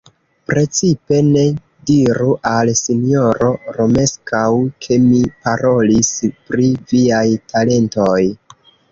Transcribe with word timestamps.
Precipe 0.49 1.17
ne 1.25 1.41
diru 1.89 2.29
al 2.51 2.71
sinjoro 2.79 3.49
Romeskaŭ, 3.75 4.47
ke 4.85 4.97
mi 5.03 5.21
parolis 5.43 6.09
pri 6.47 6.65
viaj 6.93 7.21
talentoj. 7.53 8.17